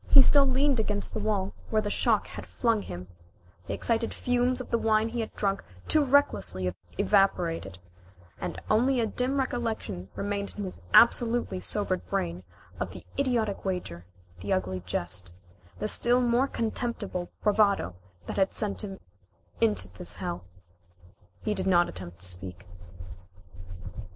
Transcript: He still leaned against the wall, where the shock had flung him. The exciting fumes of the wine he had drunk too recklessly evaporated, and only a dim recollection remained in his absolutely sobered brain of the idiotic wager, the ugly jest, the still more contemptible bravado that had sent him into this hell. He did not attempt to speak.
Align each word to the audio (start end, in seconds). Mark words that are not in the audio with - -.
He 0.09 0.23
still 0.23 0.47
leaned 0.47 0.79
against 0.79 1.13
the 1.13 1.19
wall, 1.19 1.53
where 1.69 1.83
the 1.83 1.91
shock 1.91 2.25
had 2.25 2.47
flung 2.47 2.81
him. 2.81 3.07
The 3.67 3.75
exciting 3.75 4.09
fumes 4.09 4.59
of 4.59 4.71
the 4.71 4.79
wine 4.79 5.09
he 5.09 5.19
had 5.19 5.31
drunk 5.35 5.63
too 5.87 6.03
recklessly 6.03 6.73
evaporated, 6.97 7.77
and 8.39 8.59
only 8.67 8.99
a 8.99 9.05
dim 9.05 9.37
recollection 9.37 10.09
remained 10.15 10.55
in 10.57 10.63
his 10.63 10.81
absolutely 10.91 11.59
sobered 11.59 12.03
brain 12.09 12.41
of 12.79 12.89
the 12.89 13.05
idiotic 13.19 13.63
wager, 13.63 14.07
the 14.39 14.51
ugly 14.51 14.81
jest, 14.87 15.35
the 15.77 15.87
still 15.87 16.19
more 16.19 16.47
contemptible 16.47 17.29
bravado 17.43 17.95
that 18.25 18.37
had 18.37 18.55
sent 18.55 18.83
him 18.83 18.99
into 19.61 19.87
this 19.87 20.15
hell. 20.15 20.43
He 21.43 21.53
did 21.53 21.67
not 21.67 21.87
attempt 21.87 22.21
to 22.21 22.25
speak. 22.25 22.65